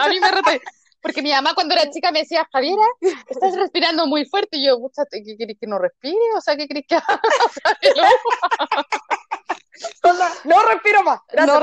a 0.00 0.08
mí 0.08 0.18
me 0.18 0.32
retarías. 0.32 0.64
Porque 1.06 1.22
mi 1.22 1.30
mamá 1.30 1.54
cuando 1.54 1.72
era 1.72 1.88
chica 1.88 2.10
me 2.10 2.18
decía, 2.18 2.48
Javiera, 2.52 2.82
estás 3.28 3.54
respirando 3.54 4.08
muy 4.08 4.24
fuerte. 4.24 4.56
Y 4.56 4.66
yo, 4.66 4.76
¿qué 5.08 5.36
querés 5.36 5.56
que 5.60 5.68
no 5.68 5.78
respire? 5.78 6.18
O 6.36 6.40
sea, 6.40 6.56
¿qué 6.56 6.66
querés 6.66 6.84
que 6.88 6.96
haga? 6.96 7.20
no 10.44 10.66
respiro 10.66 11.04
más. 11.04 11.20
no, 11.46 11.46
no, 11.46 11.60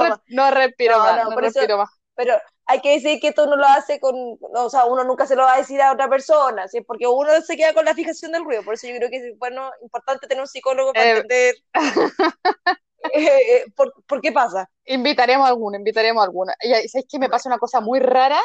respiro 0.52 0.98
más. 0.98 1.30
No, 1.30 1.36
respiro 1.36 1.78
más. 1.78 1.90
Pero 2.16 2.36
hay 2.68 2.80
que 2.80 2.92
decir 2.92 3.20
que 3.20 3.28
esto 3.28 3.46
no 3.48 3.58
lo 3.58 3.66
hace 3.66 4.00
con, 4.00 4.16
o 4.40 4.70
sea, 4.70 4.86
uno 4.86 5.04
nunca 5.04 5.28
se 5.28 5.36
lo 5.36 5.44
va 5.44 5.56
a 5.56 5.58
decir 5.58 5.82
a 5.82 5.92
otra 5.92 6.08
persona, 6.08 6.70
¿sí? 6.70 6.80
porque 6.80 7.06
uno 7.06 7.30
se 7.42 7.58
queda 7.58 7.74
con 7.74 7.84
la 7.84 7.94
fijación 7.94 8.32
del 8.32 8.46
ruido, 8.46 8.64
por 8.64 8.76
eso 8.76 8.88
yo 8.88 8.96
creo 8.96 9.10
que 9.10 9.18
es 9.18 9.38
bueno, 9.38 9.70
importante 9.82 10.26
tener 10.28 10.42
un 10.42 10.48
psicólogo 10.48 10.94
para 10.94 11.06
eh. 11.06 11.10
entender 11.10 11.56
eh, 13.14 13.26
eh, 13.26 13.66
por, 13.76 14.22
qué 14.22 14.32
pasa. 14.32 14.70
Invitaremos 14.86 15.46
a 15.46 15.50
alguno, 15.50 15.76
invitaremos 15.76 16.22
a 16.22 16.26
alguno. 16.26 16.54
Y 16.62 16.88
¿sabes 16.88 17.08
que 17.10 17.20
me 17.20 17.30
pasa 17.30 17.50
una 17.50 17.58
cosa 17.58 17.82
muy 17.82 18.00
rara? 18.00 18.40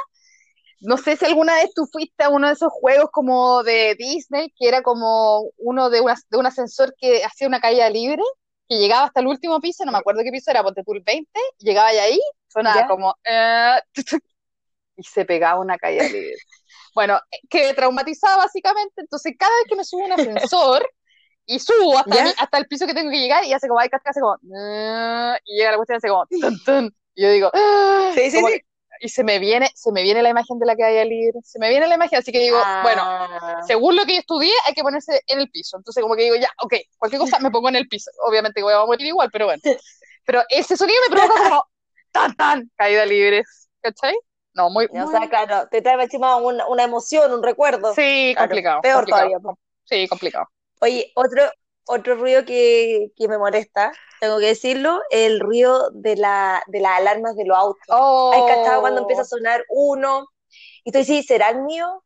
No 0.81 0.97
sé 0.97 1.17
si 1.17 1.25
alguna 1.25 1.55
vez 1.55 1.73
tú 1.75 1.87
fuiste 1.91 2.25
a 2.25 2.29
uno 2.29 2.47
de 2.47 2.53
esos 2.53 2.73
juegos 2.73 3.11
como 3.11 3.63
de 3.65 3.97
Disney, 3.99 4.53
que 4.57 4.69
era 4.69 4.83
como 4.83 5.51
uno 5.57 5.91
de, 5.91 6.01
de 6.31 6.39
un 6.39 6.47
ascensor 6.47 6.95
que 6.99 7.25
hacía 7.25 7.49
una 7.49 7.61
caída 7.61 7.91
libre, 7.91 8.23
que 8.69 8.77
llegaba 8.79 9.07
hasta 9.07 9.21
el 9.21 9.27
último 9.27 9.61
piso, 9.61 9.85
no 9.85 9.93
me 9.93 9.99
acuerdo 9.99 10.23
qué 10.23 10.31
piso 10.31 10.51
era, 10.51 10.63
ponte 10.63 10.85
tú 10.85 10.95
el 10.95 11.03
20, 11.03 11.29
llegaba 11.59 11.89
ahí, 11.89 12.21
sonaba 12.47 12.87
como... 12.87 13.17
Eh, 13.25 13.79
y 14.97 15.03
se 15.03 15.25
pegaba 15.25 15.61
una 15.61 15.79
caída 15.79 16.05
libre. 16.09 16.37
Bueno, 16.95 17.21
quedé 17.49 17.75
traumatizada 17.75 18.37
básicamente, 18.37 19.01
entonces 19.01 19.35
cada 19.39 19.55
vez 19.57 19.65
que 19.69 19.77
me 19.77 19.85
subo 19.85 20.05
un 20.05 20.13
ascensor 20.13 20.89
y 21.47 21.59
subo 21.59 21.99
hasta, 21.99 22.31
hasta 22.39 22.59
el 22.59 22.67
piso 22.67 22.87
que 22.87 22.95
tengo 22.95 23.11
que 23.11 23.19
llegar 23.19 23.45
y 23.45 23.53
hace 23.53 23.67
como, 23.67 23.81
hay 23.81 23.89
hace 23.91 24.21
como... 24.21 24.37
Eh", 24.37 25.39
y 25.45 25.57
llega 25.57 25.73
la 25.73 25.77
cuestión 25.77 25.97
y 25.97 25.99
hace 25.99 26.09
como... 26.09 26.89
y 27.15 27.23
yo 27.23 27.31
digo... 27.31 27.51
Sí, 28.15 28.31
sí, 28.31 28.39
sí 28.45 28.63
y 29.01 29.09
se 29.09 29.25
me 29.25 29.39
viene, 29.39 29.71
se 29.75 29.93
me 29.93 30.03
viene 30.03 30.23
la 30.23 30.31
imagen 30.31 30.59
de 30.59 30.67
la 30.67 30.77
calle 30.77 31.05
libre, 31.05 31.41
se 31.45 31.59
me 31.59 31.69
viene 31.69 31.87
la 31.87 31.95
imagen, 31.95 32.19
así 32.19 32.33
que 32.33 32.41
digo, 32.41 32.59
bueno, 32.83 33.03
ah. 33.05 33.61
según 33.67 33.97
lo 33.97 34.05
que 34.05 34.15
yo 34.15 34.21
estudié, 34.21 34.53
hay 34.67 34.75
que 34.75 34.83
ponerse 34.83 35.23
en 35.27 35.41
el 35.41 35.51
piso. 35.51 35.77
Entonces, 35.77 36.03
como 36.03 36.17
que 36.17 36.25
digo, 36.25 36.37
ya, 36.37 36.51
ok, 36.63 36.75
cualquier 36.99 37.21
cosa 37.21 37.39
me 37.39 37.51
pongo 37.51 37.69
en 37.69 37.77
el 37.77 37.89
piso. 37.89 38.11
Obviamente 38.27 38.63
voy 38.63 38.75
a 38.75 38.85
morir 38.85 39.07
igual, 39.07 39.29
pero 39.33 39.47
bueno. 39.47 39.63
Pero 40.25 40.43
ese 40.51 40.77
sonido 40.77 40.99
me 41.09 41.17
provoca 41.17 41.49
como 41.49 41.65
tan 42.13 42.37
tan 42.37 42.71
caída 42.77 43.07
libre, 43.07 43.43
¿cachai? 43.81 44.15
No, 44.53 44.71
muy, 44.71 44.87
O 44.87 45.11
sea, 45.11 45.29
claro, 45.29 45.69
te 45.71 45.81
trae 45.81 46.03
encima 46.03 46.37
una, 46.37 46.67
una 46.67 46.83
emoción, 46.83 47.33
un 47.33 47.43
recuerdo. 47.43 47.95
Sí, 47.95 48.35
complicado. 48.37 48.81
Peor 48.83 49.07
todavía. 49.07 49.39
Sí, 49.85 50.09
complicado. 50.09 50.49
Oye, 50.81 51.13
otro, 51.15 51.43
otro 51.89 52.15
ruido 52.15 52.45
que, 52.45 53.11
que, 53.17 53.29
me 53.29 53.39
molesta, 53.39 53.93
tengo 54.21 54.39
que 54.39 54.47
decirlo, 54.47 55.01
el 55.11 55.41
ruido 55.41 55.91
de, 55.93 56.17
la, 56.17 56.63
de 56.67 56.81
las 56.81 56.99
alarmas 56.99 57.35
de 57.35 57.47
los 57.47 57.57
autos. 57.57 57.83
Oh. 57.89 58.31
Hay 58.33 58.55
cachado 58.55 58.81
cuando 58.81 59.01
empieza 59.01 59.23
a 59.23 59.25
sonar 59.25 59.65
uno 59.71 60.27
y 60.85 60.93
tú 60.93 60.99
dices, 60.99 61.27
¿será 61.27 61.51
el 61.51 61.63
mío? 61.63 62.05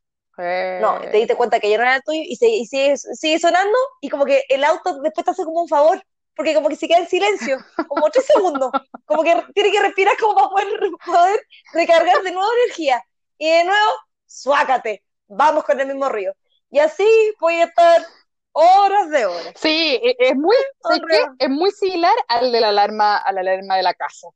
No, 0.80 1.00
te 1.00 1.18
diste 1.18 1.36
cuenta 1.36 1.60
que 1.60 1.68
ya 1.68 1.76
no 1.76 1.82
era 1.82 1.96
el 1.96 2.02
tuyo 2.02 2.20
y, 2.24 2.36
sigue, 2.36 2.96
sigue, 2.96 3.38
sonando 3.38 3.76
y 4.00 4.08
como 4.08 4.24
que 4.24 4.44
el 4.48 4.64
auto 4.64 5.00
después 5.00 5.24
te 5.24 5.30
hace 5.30 5.44
como 5.44 5.62
un 5.62 5.68
favor, 5.68 6.02
porque 6.34 6.54
como 6.54 6.68
que 6.68 6.76
se 6.76 6.88
queda 6.88 6.98
en 6.98 7.08
silencio, 7.08 7.58
como 7.88 8.10
tres 8.10 8.26
segundos, 8.26 8.70
como 9.04 9.22
que 9.22 9.44
tiene 9.54 9.70
que 9.70 9.80
respirar 9.80 10.16
como 10.18 10.34
para 10.34 10.48
poder, 10.48 10.90
poder 11.04 11.40
recargar 11.74 12.22
de 12.22 12.32
nuevo 12.32 12.48
energía. 12.64 13.04
Y 13.36 13.50
de 13.50 13.64
nuevo, 13.64 13.90
suácate, 14.26 15.04
vamos 15.26 15.64
con 15.64 15.78
el 15.80 15.86
mismo 15.86 16.08
río. 16.08 16.32
Y 16.70 16.78
así 16.78 17.06
voy 17.38 17.60
a 17.60 17.64
estar 17.64 18.02
horas 18.52 19.10
de 19.10 19.26
horas. 19.26 19.52
Sí, 19.56 20.00
e, 20.02 20.16
es 20.18 20.36
muy, 20.36 20.56
es 21.38 21.50
muy 21.50 21.70
similar 21.70 22.14
al 22.28 22.52
de 22.52 22.60
la 22.60 22.68
alarma, 22.68 23.16
a 23.16 23.32
la 23.32 23.40
alarma 23.40 23.76
de 23.76 23.82
la 23.82 23.94
casa. 23.94 24.28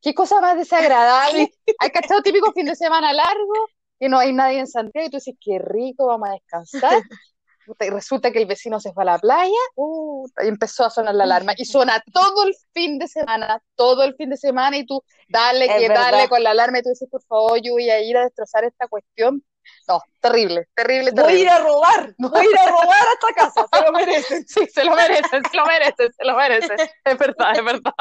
Qué 0.00 0.14
cosa 0.14 0.40
más 0.40 0.56
desagradable. 0.56 1.50
Hay 1.78 1.90
cachado 1.90 2.22
típico 2.22 2.52
fin 2.52 2.66
de 2.66 2.76
semana 2.76 3.12
largo, 3.12 3.54
que 3.98 4.08
no 4.08 4.18
hay 4.18 4.32
nadie 4.32 4.58
en 4.58 4.66
Santiago, 4.66 5.06
y 5.06 5.10
tú 5.10 5.16
dices, 5.16 5.34
qué 5.40 5.58
rico, 5.58 6.06
vamos 6.06 6.28
a 6.28 6.32
descansar. 6.32 7.02
Y 7.80 7.88
resulta 7.88 8.30
que 8.30 8.40
el 8.40 8.46
vecino 8.46 8.78
se 8.78 8.92
fue 8.92 9.04
a 9.04 9.06
la 9.06 9.18
playa 9.18 9.50
uh, 9.76 10.28
y 10.42 10.48
empezó 10.48 10.84
a 10.84 10.90
sonar 10.90 11.14
la 11.14 11.24
alarma. 11.24 11.54
Y 11.56 11.64
suena 11.64 12.02
todo 12.12 12.46
el 12.46 12.54
fin 12.74 12.98
de 12.98 13.08
semana, 13.08 13.62
todo 13.74 14.04
el 14.04 14.14
fin 14.16 14.28
de 14.28 14.36
semana, 14.36 14.76
y 14.76 14.84
tú 14.84 15.02
dale, 15.30 15.66
que 15.66 15.88
dale 15.88 16.28
con 16.28 16.42
la 16.42 16.50
alarma, 16.50 16.80
y 16.80 16.82
tú 16.82 16.90
dices, 16.90 17.08
por 17.10 17.22
favor, 17.22 17.58
yo 17.62 17.72
voy 17.72 17.88
a 17.88 18.02
ir 18.02 18.18
a 18.18 18.24
destrozar 18.24 18.64
esta 18.64 18.86
cuestión 18.86 19.42
no, 19.86 20.00
terrible, 20.20 20.68
terrible, 20.74 21.12
terrible. 21.12 21.22
Voy 21.22 21.32
a 21.32 21.42
ir 21.42 21.48
a 21.48 21.58
robar, 21.58 22.14
voy 22.18 22.40
a 22.40 22.44
ir 22.44 22.58
a 22.58 22.66
robar 22.70 23.06
a 23.06 23.12
esta 23.12 23.32
casa, 23.34 23.66
se 23.70 23.84
lo 23.84 23.92
merecen. 23.92 24.48
Sí, 24.48 24.66
se 24.72 24.84
lo 24.84 24.94
merecen, 24.94 25.42
se 25.50 25.56
lo 25.56 25.66
merecen, 25.66 26.12
se 26.12 26.24
lo 26.24 26.36
merecen. 26.36 26.76
Es 27.04 27.18
verdad, 27.18 27.56
es 27.56 27.64
verdad. 27.64 27.94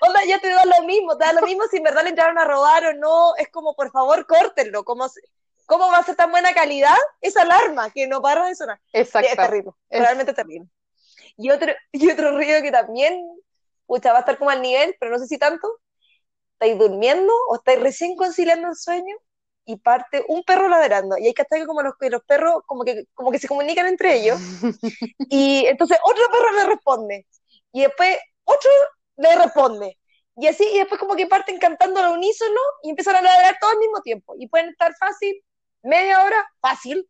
Onda, 0.00 0.24
ya 0.26 0.38
te 0.38 0.48
da 0.50 0.64
lo 0.64 0.82
mismo, 0.84 1.16
te 1.16 1.24
da 1.24 1.32
lo 1.32 1.42
mismo 1.42 1.64
si 1.70 1.78
en 1.78 1.82
verdad 1.82 2.02
le 2.02 2.10
entraron 2.10 2.38
a 2.38 2.44
robar 2.44 2.84
o 2.86 2.94
no. 2.94 3.34
Es 3.36 3.48
como, 3.48 3.74
por 3.74 3.90
favor, 3.90 4.26
córtenlo. 4.26 4.84
¿Cómo, 4.84 5.06
cómo 5.66 5.88
va 5.88 5.98
a 5.98 6.04
ser 6.04 6.16
tan 6.16 6.30
buena 6.30 6.52
calidad 6.52 6.96
esa 7.20 7.42
alarma 7.42 7.90
que 7.90 8.06
no 8.06 8.20
para 8.20 8.46
de 8.46 8.54
sonar? 8.54 8.80
Exacto. 8.92 9.28
Es 9.30 9.36
terrible, 9.36 9.70
realmente 9.90 10.34
terrible. 10.34 10.68
Y 11.36 11.50
otro, 11.50 11.72
y 11.92 12.10
otro 12.10 12.32
ruido 12.32 12.60
que 12.62 12.70
también, 12.70 13.24
pucha, 13.86 14.12
va 14.12 14.18
a 14.18 14.20
estar 14.20 14.38
como 14.38 14.50
al 14.50 14.60
nivel, 14.60 14.96
pero 15.00 15.12
no 15.12 15.18
sé 15.18 15.26
si 15.26 15.38
tanto. 15.38 15.68
¿Estáis 16.54 16.76
durmiendo 16.76 17.32
o 17.48 17.54
estáis 17.54 17.80
recién 17.80 18.16
conciliando 18.16 18.68
el 18.68 18.74
sueño? 18.74 19.16
Y 19.68 19.76
parte 19.76 20.24
un 20.28 20.42
perro 20.44 20.66
ladrando. 20.66 21.18
Y 21.18 21.26
hay 21.26 21.34
que 21.34 21.42
estar 21.42 21.64
como 21.66 21.82
los, 21.82 21.92
los 22.00 22.22
perros 22.24 22.62
como 22.64 22.84
que, 22.84 23.04
como 23.12 23.30
que 23.30 23.38
se 23.38 23.46
comunican 23.46 23.86
entre 23.86 24.16
ellos. 24.16 24.40
y 25.28 25.66
entonces 25.66 25.98
otro 26.02 26.24
perro 26.32 26.52
le 26.52 26.64
responde. 26.64 27.26
Y 27.72 27.82
después 27.82 28.16
otro 28.44 28.70
le 29.16 29.36
responde. 29.36 29.98
Y 30.36 30.46
así, 30.46 30.64
y 30.72 30.78
después 30.78 30.98
como 30.98 31.16
que 31.16 31.26
parten 31.26 31.58
cantando 31.58 32.00
al 32.00 32.12
unísono 32.16 32.58
y 32.82 32.90
empiezan 32.90 33.16
a 33.16 33.20
ladrar 33.20 33.58
todo 33.60 33.70
al 33.70 33.78
mismo 33.78 34.00
tiempo. 34.00 34.34
Y 34.38 34.48
pueden 34.48 34.70
estar 34.70 34.94
fácil, 34.98 35.36
media 35.82 36.24
hora, 36.24 36.50
fácil. 36.62 37.06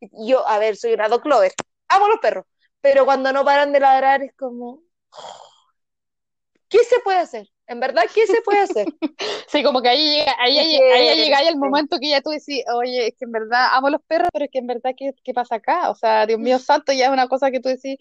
Y 0.00 0.28
yo, 0.28 0.46
a 0.46 0.58
ver, 0.58 0.76
soy 0.76 0.92
una 0.92 1.08
dog 1.08 1.26
lover. 1.26 1.54
Amo 1.88 2.08
los 2.08 2.18
perros. 2.20 2.44
Pero 2.82 3.06
cuando 3.06 3.32
no 3.32 3.42
paran 3.42 3.72
de 3.72 3.80
ladrar 3.80 4.22
es 4.22 4.34
como... 4.36 4.82
¿Qué 6.68 6.84
se 6.84 7.00
puede 7.00 7.18
hacer? 7.20 7.46
En 7.72 7.80
verdad, 7.80 8.02
¿qué 8.14 8.26
se 8.26 8.42
puede 8.42 8.60
hacer? 8.60 8.86
Sí, 9.48 9.62
como 9.62 9.82
que 9.82 9.88
ahí 9.88 10.18
llega, 10.18 10.34
ahí, 10.38 10.58
ahí, 10.58 11.16
llega 11.16 11.40
el 11.40 11.56
momento 11.56 11.98
que 11.98 12.08
ya 12.08 12.20
tú 12.20 12.30
decís, 12.30 12.64
oye, 12.74 13.08
es 13.08 13.14
que 13.18 13.24
en 13.24 13.32
verdad 13.32 13.68
amo 13.72 13.90
los 13.90 14.00
perros, 14.06 14.28
pero 14.32 14.44
es 14.44 14.50
que 14.50 14.58
en 14.58 14.66
verdad, 14.66 14.92
¿qué, 14.96 15.12
qué 15.22 15.34
pasa 15.34 15.56
acá? 15.56 15.90
O 15.90 15.94
sea, 15.94 16.26
Dios 16.26 16.38
mío 16.38 16.58
santo, 16.58 16.92
ya 16.92 17.06
es 17.06 17.10
una 17.10 17.28
cosa 17.28 17.50
que 17.50 17.60
tú 17.60 17.68
decís, 17.68 17.96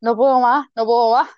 no 0.00 0.16
puedo 0.16 0.40
más, 0.40 0.68
no 0.74 0.84
puedo 0.84 1.12
más. 1.12 1.28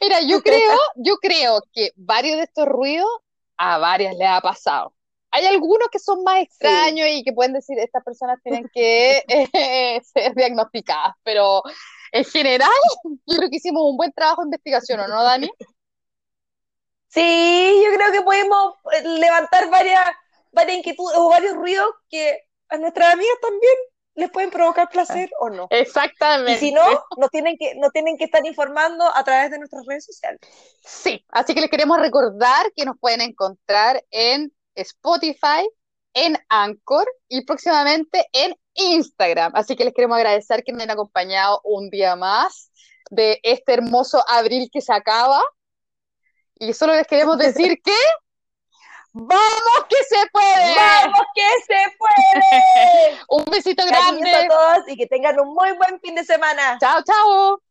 Mira, 0.00 0.20
yo 0.22 0.42
creo, 0.42 0.72
yo 0.96 1.16
creo 1.16 1.62
que 1.72 1.92
varios 1.96 2.36
de 2.36 2.44
estos 2.44 2.66
ruidos 2.66 3.08
a 3.56 3.78
varias 3.78 4.16
les 4.16 4.28
ha 4.28 4.40
pasado. 4.40 4.92
Hay 5.30 5.46
algunos 5.46 5.88
que 5.90 5.98
son 5.98 6.22
más 6.24 6.42
extraños 6.42 7.08
y 7.10 7.24
que 7.24 7.32
pueden 7.32 7.52
decir, 7.52 7.78
estas 7.78 8.04
personas 8.04 8.38
tienen 8.42 8.68
que 8.72 9.22
eh, 9.28 10.00
ser 10.14 10.34
diagnosticadas, 10.34 11.14
pero 11.22 11.62
en 12.12 12.24
general, 12.24 12.70
yo 13.26 13.36
creo 13.36 13.50
que 13.50 13.56
hicimos 13.56 13.82
un 13.84 13.96
buen 13.96 14.12
trabajo 14.12 14.42
de 14.42 14.46
investigación, 14.46 15.00
¿o 15.00 15.08
no, 15.08 15.22
Dani? 15.22 15.50
Sí, 17.14 17.82
yo 17.84 17.96
creo 17.96 18.10
que 18.10 18.22
podemos 18.22 18.74
eh, 18.92 19.02
levantar 19.04 19.70
varias, 19.70 20.04
varias 20.50 20.78
inquietudes 20.78 21.16
o 21.16 21.28
varios 21.28 21.54
ruidos 21.54 21.88
que 22.10 22.40
a 22.68 22.76
nuestras 22.76 23.12
amigas 23.12 23.36
también 23.40 23.74
les 24.16 24.30
pueden 24.30 24.50
provocar 24.50 24.88
placer 24.90 25.30
o 25.38 25.48
no. 25.48 25.68
Exactamente. 25.70 26.52
Y 26.52 26.56
si 26.56 26.72
no, 26.72 26.82
nos 27.16 27.30
tienen 27.30 27.56
que, 27.56 27.74
nos 27.76 27.92
tienen 27.92 28.16
que 28.16 28.24
estar 28.24 28.44
informando 28.44 29.04
a 29.14 29.22
través 29.24 29.50
de 29.50 29.58
nuestras 29.58 29.84
redes 29.86 30.04
sociales. 30.04 30.40
Sí, 30.84 31.24
así 31.30 31.54
que 31.54 31.60
les 31.60 31.70
queremos 31.70 31.98
recordar 31.98 32.72
que 32.74 32.84
nos 32.84 32.98
pueden 32.98 33.20
encontrar 33.20 34.04
en 34.10 34.52
Spotify, 34.74 35.68
en 36.14 36.36
Anchor 36.48 37.06
y 37.28 37.44
próximamente 37.44 38.26
en 38.32 38.56
Instagram. 38.74 39.52
Así 39.54 39.76
que 39.76 39.84
les 39.84 39.94
queremos 39.94 40.16
agradecer 40.16 40.64
que 40.64 40.72
nos 40.72 40.80
hayan 40.80 40.92
acompañado 40.92 41.60
un 41.64 41.90
día 41.90 42.16
más 42.16 42.70
de 43.10 43.38
este 43.42 43.74
hermoso 43.74 44.24
abril 44.28 44.68
que 44.72 44.80
se 44.80 44.92
acaba. 44.92 45.42
Y 46.56 46.72
solo 46.72 46.94
les 46.94 47.06
queremos 47.06 47.38
decir 47.38 47.80
que 47.82 47.96
¡Vamos 49.16 49.86
que 49.88 49.96
se 50.08 50.26
puede! 50.32 50.74
¡Vamos 50.74 51.26
que 51.36 51.48
se 51.66 51.96
puede! 51.96 53.18
un 53.28 53.44
besito 53.44 53.86
grande 53.86 54.34
a 54.34 54.48
todos 54.48 54.88
y 54.88 54.96
que 54.96 55.06
tengan 55.06 55.38
un 55.38 55.54
muy 55.54 55.70
buen 55.72 56.00
fin 56.00 56.16
de 56.16 56.24
semana. 56.24 56.78
Chao, 56.80 57.00
chao. 57.04 57.63